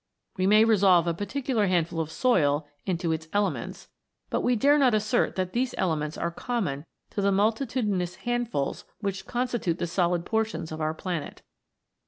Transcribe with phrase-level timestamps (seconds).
[0.35, 3.87] We may resolve a particular handful of soil into its elements,
[4.31, 9.27] but we dare not assert that these elements are common to the multitudinous handfuls which
[9.27, 11.43] constitute the solid portions of our planet.